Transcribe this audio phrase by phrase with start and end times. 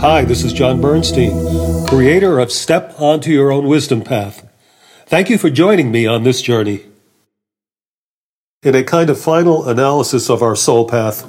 [0.00, 4.46] Hi, this is John Bernstein, creator of Step Onto Your Own Wisdom Path.
[5.06, 6.82] Thank you for joining me on this journey.
[8.62, 11.26] In a kind of final analysis of our soul path,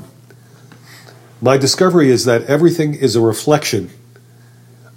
[1.42, 3.90] my discovery is that everything is a reflection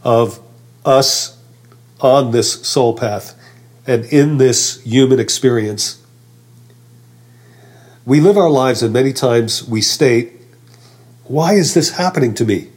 [0.03, 0.41] of
[0.85, 1.39] us
[2.01, 3.41] on this soul path
[3.87, 6.03] and in this human experience.
[8.05, 10.33] We live our lives, and many times we state,
[11.25, 12.71] Why is this happening to me?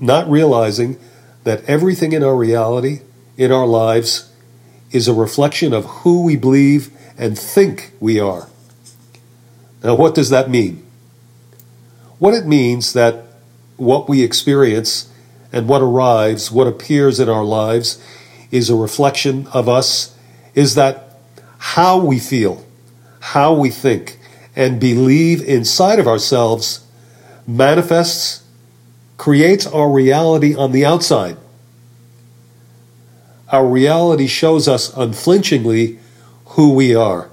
[0.00, 0.98] Not realizing
[1.44, 3.00] that everything in our reality,
[3.36, 4.30] in our lives,
[4.90, 8.48] is a reflection of who we believe and think we are.
[9.82, 10.84] Now, what does that mean?
[12.18, 13.24] What it means that
[13.76, 15.12] what we experience
[15.52, 18.02] and what arrives, what appears in our lives,
[18.50, 20.16] is a reflection of us,
[20.54, 21.16] is that
[21.58, 22.64] how we feel,
[23.20, 24.18] how we think,
[24.56, 26.84] and believe inside of ourselves
[27.46, 28.42] manifests,
[29.18, 31.36] creates our reality on the outside.
[33.50, 35.98] Our reality shows us unflinchingly
[36.46, 37.28] who we are.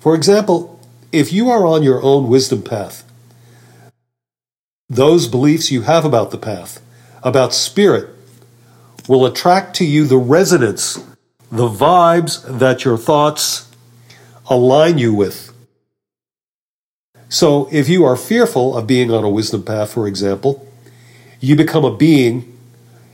[0.00, 0.80] For example,
[1.12, 3.04] if you are on your own wisdom path,
[4.88, 6.80] those beliefs you have about the path,
[7.22, 8.08] about spirit,
[9.08, 10.94] will attract to you the resonance,
[11.50, 13.70] the vibes that your thoughts
[14.48, 15.47] align you with.
[17.28, 20.66] So, if you are fearful of being on a wisdom path, for example,
[21.40, 22.58] you become a being,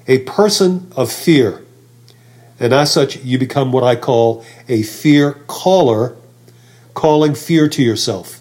[0.07, 1.62] a person of fear.
[2.61, 6.17] And as such, you become what I call a fear caller,
[6.95, 8.41] calling fear to yourself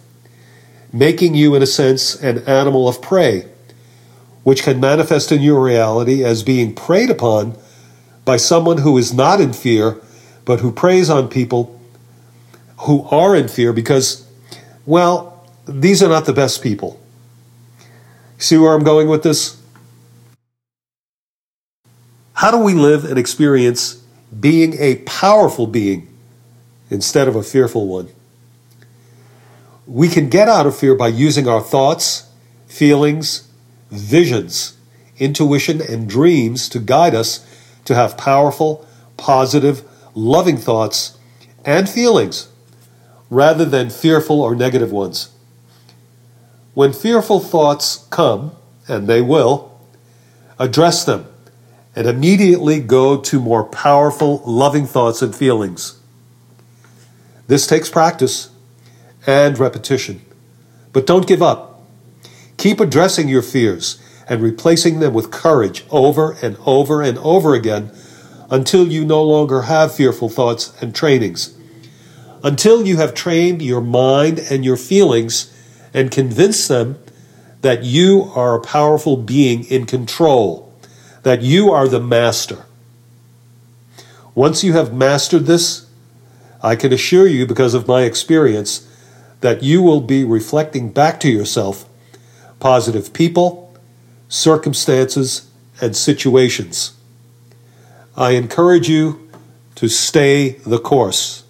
[0.94, 3.48] making you, in a sense, an animal of prey,
[4.44, 7.58] which can manifest in your reality as being preyed upon
[8.24, 9.98] by someone who is not in fear,
[10.46, 11.80] but who preys on people
[12.82, 14.28] who are in fear because,
[14.86, 15.33] well,
[15.66, 17.00] these are not the best people.
[18.38, 19.62] See where I'm going with this?
[22.34, 24.04] How do we live and experience
[24.40, 26.08] being a powerful being
[26.90, 28.10] instead of a fearful one?
[29.86, 32.30] We can get out of fear by using our thoughts,
[32.68, 33.48] feelings,
[33.92, 34.76] visions,
[35.20, 37.46] intuition, and dreams to guide us
[37.86, 38.86] to have powerful,
[39.18, 39.84] positive,
[40.16, 41.18] loving thoughts
[41.66, 42.48] and feelings
[43.30, 45.33] rather than fearful or negative ones.
[46.74, 48.54] When fearful thoughts come,
[48.88, 49.80] and they will,
[50.60, 51.28] address them
[51.96, 56.00] and immediately go to more powerful, loving thoughts and feelings.
[57.48, 58.50] This takes practice
[59.28, 60.22] and repetition.
[60.92, 61.82] But don't give up.
[62.58, 67.92] Keep addressing your fears and replacing them with courage over and over and over again
[68.50, 71.56] until you no longer have fearful thoughts and trainings.
[72.44, 75.53] Until you have trained your mind and your feelings
[75.94, 76.98] and convince them
[77.62, 80.74] that you are a powerful being in control,
[81.24, 82.66] that you are the master.
[84.36, 85.86] Once you have mastered this,
[86.62, 88.88] I can assure you, because of my experience,
[89.42, 91.88] that you will be reflecting back to yourself
[92.60, 93.76] positive people,
[94.30, 95.50] circumstances,
[95.82, 96.94] and situations.
[98.16, 99.30] I encourage you
[99.76, 101.44] to stay the course.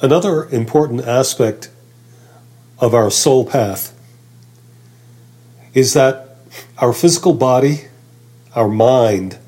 [0.00, 1.68] Another important aspect
[2.78, 3.92] of our soul path
[5.72, 6.36] is that
[6.78, 7.82] our physical body,
[8.54, 9.38] our mind,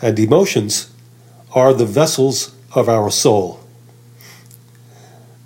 [0.00, 0.92] and emotions
[1.54, 3.60] are the vessels of our soul.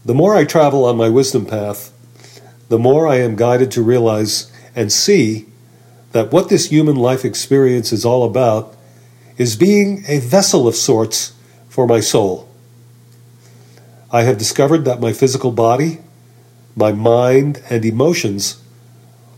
[0.04, 1.92] The more I travel on my wisdom path,
[2.69, 5.47] the more I am guided to realize and see
[6.12, 8.76] that what this human life experience is all about
[9.36, 11.32] is being a vessel of sorts
[11.68, 12.48] for my soul.
[14.10, 15.98] I have discovered that my physical body,
[16.76, 18.62] my mind, and emotions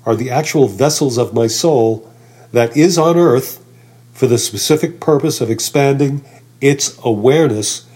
[0.04, 2.12] are the actual vessels of my soul
[2.53, 3.65] that is on earth
[4.12, 6.25] for the specific purpose of expanding
[6.60, 7.87] its awareness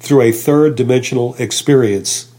[0.00, 2.32] through a third dimensional experience.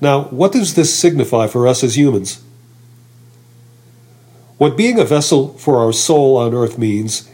[0.00, 2.42] Now, what does this signify for us as humans?
[4.58, 7.30] What being a vessel for our soul on earth means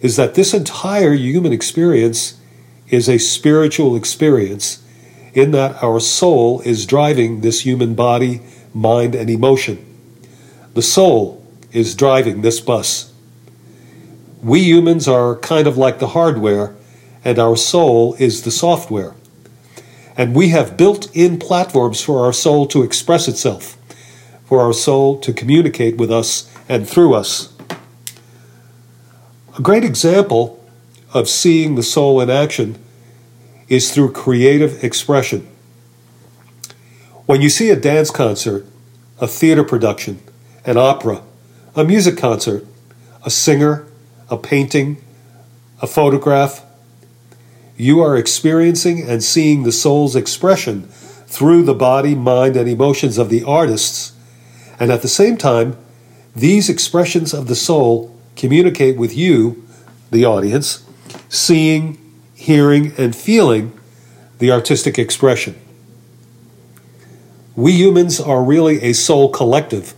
[0.00, 2.38] is that this entire human experience
[2.88, 4.82] is a spiritual experience
[5.34, 8.40] in that our soul is driving this human body,
[8.74, 9.84] mind, and emotion.
[10.74, 13.12] The soul is driving this bus.
[14.42, 16.74] We humans are kind of like the hardware
[17.24, 19.14] and our soul is the software.
[20.16, 23.76] And we have built in platforms for our soul to express itself,
[24.44, 27.52] for our soul to communicate with us and through us.
[29.56, 30.64] A great example
[31.12, 32.78] of seeing the soul in action
[33.68, 35.46] is through creative expression.
[37.26, 38.66] When you see a dance concert,
[39.20, 40.20] a theater production,
[40.64, 41.22] an opera,
[41.74, 42.66] a music concert,
[43.24, 43.86] a singer,
[44.30, 45.02] a painting,
[45.80, 46.64] a photograph.
[47.76, 50.82] You are experiencing and seeing the soul's expression
[51.26, 54.12] through the body, mind, and emotions of the artists,
[54.80, 55.76] and at the same time,
[56.34, 59.64] these expressions of the soul communicate with you,
[60.10, 60.84] the audience,
[61.28, 61.98] seeing,
[62.48, 63.78] hearing, and feeling
[64.38, 65.54] the artistic expression.
[67.54, 69.92] We humans are really a soul collective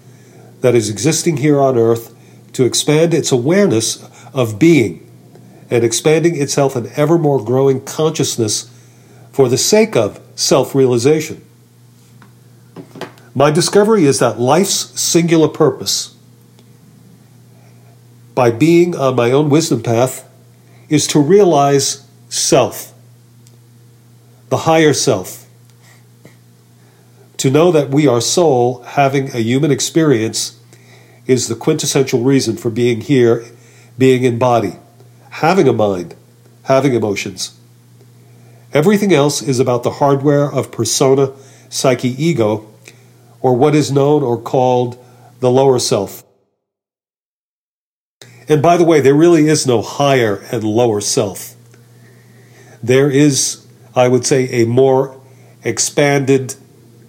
[0.60, 2.12] that is existing here on earth
[2.54, 4.02] to expand its awareness
[4.34, 5.08] of being
[5.70, 8.68] and expanding itself in ever more growing consciousness
[9.30, 11.44] for the sake of self realization.
[13.32, 16.16] My discovery is that life's singular purpose,
[18.34, 20.28] by being on my own wisdom path,
[20.88, 22.94] is to realize self,
[24.48, 25.46] the higher self.
[27.38, 30.58] To know that we are soul having a human experience
[31.26, 33.44] is the quintessential reason for being here,
[33.98, 34.76] being in body,
[35.30, 36.14] having a mind,
[36.64, 37.58] having emotions.
[38.72, 41.32] Everything else is about the hardware of persona,
[41.68, 42.68] psyche, ego,
[43.40, 44.96] or what is known or called
[45.40, 46.22] the lower self.
[48.48, 51.56] And by the way, there really is no higher and lower self.
[52.82, 55.20] There is, I would say, a more
[55.62, 56.54] expanded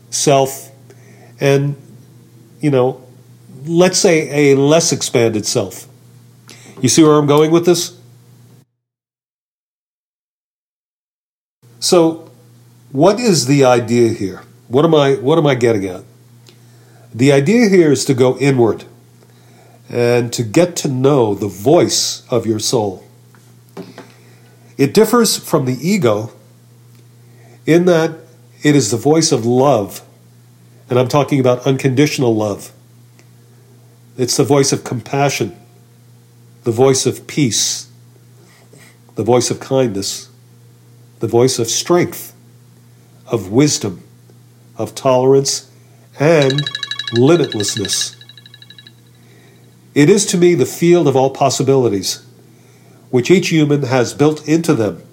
[0.09, 0.69] self
[1.39, 1.75] and,
[2.59, 3.01] you know,
[3.65, 5.87] let's say a less expanded self.
[6.81, 7.97] You see where I'm going with this?
[11.79, 12.29] So,
[12.91, 14.43] what is the idea here?
[14.67, 16.03] What am I what am I getting at?
[17.13, 18.85] The idea here is to go inward
[19.89, 23.03] and to get to know the voice of your soul.
[24.81, 26.31] It differs from the ego
[27.67, 28.17] in that
[28.63, 30.01] it is the voice of love,
[30.89, 32.71] and I'm talking about unconditional love.
[34.17, 35.55] It's the voice of compassion,
[36.63, 37.91] the voice of peace,
[39.13, 40.31] the voice of kindness,
[41.19, 42.33] the voice of strength,
[43.27, 44.01] of wisdom,
[44.79, 45.69] of tolerance,
[46.19, 46.59] and
[47.11, 48.15] limitlessness.
[49.93, 52.25] It is to me the field of all possibilities,
[53.11, 55.03] which each human has built into them,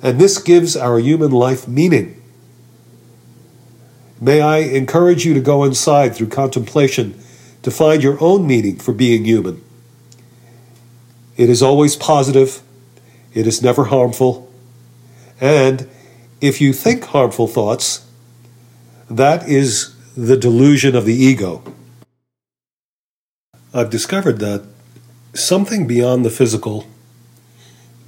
[0.00, 2.20] and this gives our human life meaning.
[4.20, 7.20] May I encourage you to go inside through contemplation
[7.62, 9.62] to find your own meaning for being human.
[11.36, 12.62] It is always positive,
[13.34, 14.48] it is never harmful,
[15.40, 15.88] and
[16.40, 18.06] if you think harmful thoughts,
[19.10, 21.62] that is the delusion of the ego.
[23.74, 24.64] I've discovered that
[25.34, 26.86] something beyond the physical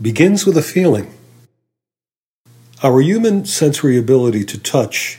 [0.00, 1.12] begins with a feeling.
[2.82, 5.18] Our human sensory ability to touch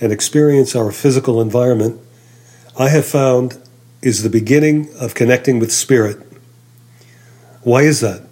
[0.00, 2.00] and experience our physical environment,
[2.78, 3.58] I have found,
[4.02, 6.18] is the beginning of connecting with spirit.
[7.62, 8.22] Why is that?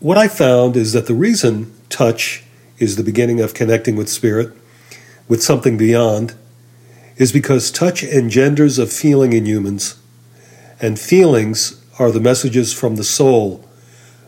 [0.00, 2.42] What I found is that the reason touch
[2.78, 4.52] is the beginning of connecting with spirit,
[5.28, 6.34] with something beyond,
[7.16, 9.96] is because touch engenders a feeling in humans,
[10.80, 13.64] and feelings are the messages from the soul,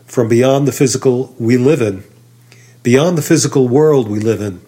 [0.05, 2.03] from beyond the physical we live in,
[2.83, 4.61] beyond the physical world we live in.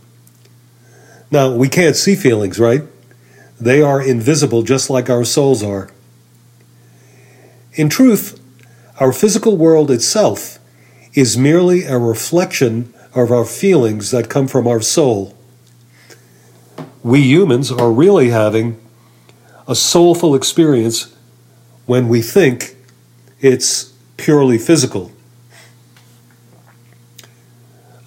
[1.30, 2.84] Now, we can't see feelings, right?
[3.60, 5.90] They are invisible just like our souls are.
[7.74, 8.40] In truth,
[9.00, 10.60] our physical world itself
[11.14, 15.36] is merely a reflection of our feelings that come from our soul.
[17.04, 18.80] We humans are really having
[19.68, 21.14] a soulful experience
[21.86, 22.76] when we think
[23.40, 25.12] it's purely physical.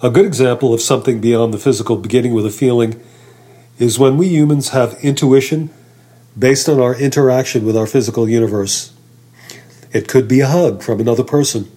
[0.03, 2.99] A good example of something beyond the physical beginning with a feeling
[3.77, 5.69] is when we humans have intuition
[6.37, 8.93] based on our interaction with our physical universe.
[9.93, 11.71] It could be a hug from another person,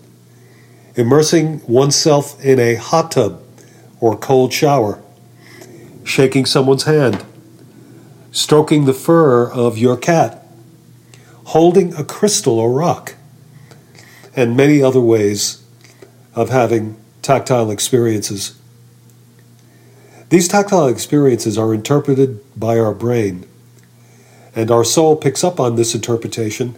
[0.97, 3.43] immersing oneself in a hot tub
[4.01, 5.03] or cold shower,
[6.03, 7.27] shaking someone's hand,
[8.33, 10.47] stroking the fur of your cat,
[11.49, 13.17] holding a crystal or rock,
[14.35, 15.63] and many other ways
[16.35, 18.57] of having tactile experiences.
[20.29, 23.47] These tactile experiences are interpreted by our brain,
[24.55, 26.77] and our soul picks up on this interpretation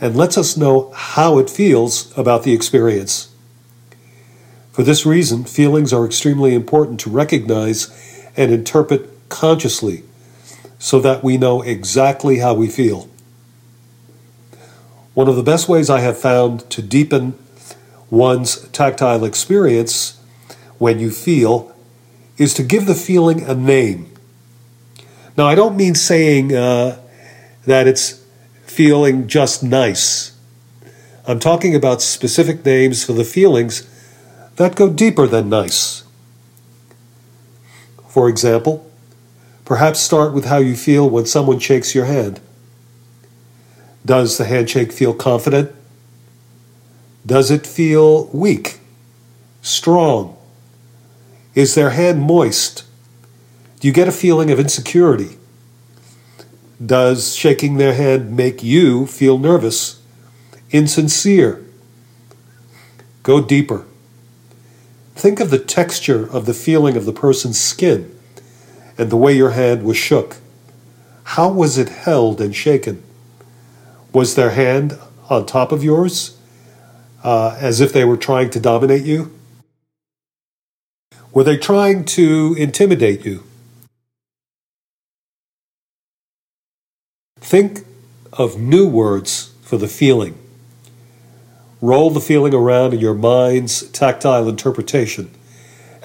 [0.00, 3.34] and lets us know how it feels about the experience.
[4.70, 7.88] For this reason, feelings are extremely important to recognize
[8.36, 10.04] and interpret consciously
[10.78, 13.08] so that we know exactly how we feel.
[15.14, 17.34] One of the best ways I have found to deepen
[18.10, 20.20] one's tactile experience
[20.78, 21.74] when you feel
[22.36, 24.10] is to give the feeling a name.
[25.36, 26.98] Now, I don't mean saying uh,
[27.64, 28.22] that it's
[28.64, 30.36] feeling just nice.
[31.26, 33.88] I'm talking about specific names for the feelings
[34.56, 36.02] that go deeper than nice.
[38.08, 38.90] For example,
[39.64, 42.40] perhaps start with how you feel when someone shakes your hand.
[44.04, 45.72] Does the handshake feel confident?
[47.24, 48.80] Does it feel weak?
[49.62, 50.36] Strong?
[51.54, 52.84] Is their hand moist?
[53.78, 55.36] Do you get a feeling of insecurity?
[56.84, 60.00] Does shaking their hand make you feel nervous,
[60.70, 61.64] insincere?
[63.22, 63.84] Go deeper.
[65.14, 68.18] Think of the texture of the feeling of the person's skin
[68.96, 70.38] and the way your hand was shook.
[71.24, 73.02] How was it held and shaken?
[74.12, 74.98] Was their hand
[75.28, 76.38] on top of yours,
[77.22, 79.32] uh, as if they were trying to dominate you?
[81.32, 83.44] Were they trying to intimidate you?
[87.40, 87.84] Think
[88.32, 90.36] of new words for the feeling.
[91.80, 95.30] Roll the feeling around in your mind's tactile interpretation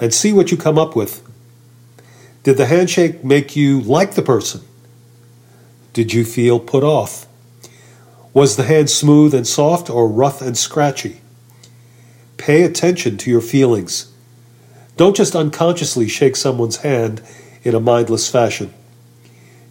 [0.00, 1.22] and see what you come up with.
[2.42, 4.62] Did the handshake make you like the person?
[5.92, 7.26] Did you feel put off?
[8.36, 11.22] Was the hand smooth and soft or rough and scratchy?
[12.36, 14.12] Pay attention to your feelings.
[14.98, 17.22] Don't just unconsciously shake someone's hand
[17.62, 18.74] in a mindless fashion.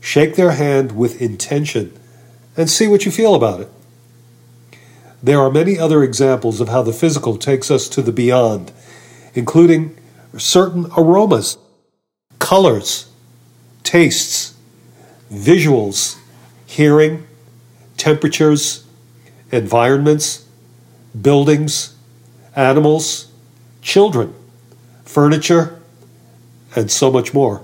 [0.01, 1.93] Shake their hand with intention
[2.57, 3.69] and see what you feel about it.
[5.22, 8.72] There are many other examples of how the physical takes us to the beyond,
[9.36, 9.95] including
[10.38, 11.60] certain aromas,
[12.39, 13.12] colors,
[13.84, 14.55] tastes,
[15.31, 16.17] visuals,
[16.65, 17.27] hearing,
[17.98, 18.86] temperatures,
[19.52, 20.46] environments,
[21.20, 21.96] buildings,
[22.56, 23.32] animals,
[23.82, 24.34] children,
[25.04, 25.80] furniture,
[26.75, 27.64] and so much more.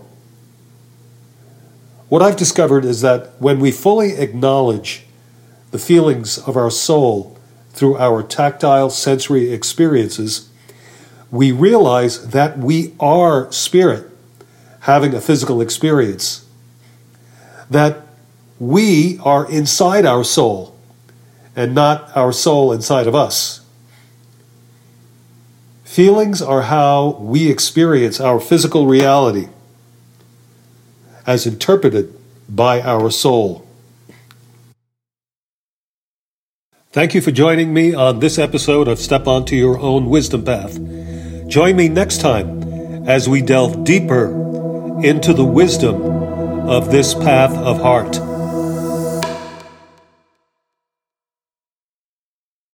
[2.10, 5.06] What I've discovered is that when we fully acknowledge
[5.72, 7.38] the feelings of our soul
[7.70, 10.50] through our tactile sensory experiences,
[11.32, 14.12] we realize that we are spirit
[14.82, 16.46] having a physical experience.
[17.70, 18.06] That
[18.62, 20.78] we are inside our soul
[21.56, 23.62] and not our soul inside of us.
[25.84, 29.48] Feelings are how we experience our physical reality
[31.26, 32.14] as interpreted
[32.48, 33.66] by our soul.
[36.92, 40.80] Thank you for joining me on this episode of Step Onto Your Own Wisdom Path.
[41.48, 44.28] Join me next time as we delve deeper
[45.04, 46.00] into the wisdom
[46.70, 48.20] of this path of heart.